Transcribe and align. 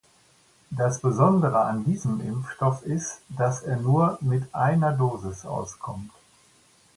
Das 0.71 0.99
Besondere 0.99 1.61
an 1.61 1.83
diesem 1.85 2.21
Impfstoff 2.21 2.81
ist, 2.83 3.21
dass 3.29 3.61
er 3.61 3.77
nur 3.77 4.17
mit 4.19 4.55
einer 4.55 4.93
Dosis 4.93 5.45
auskommt. 5.45 6.09